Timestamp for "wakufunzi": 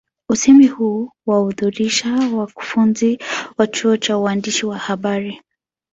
2.33-3.19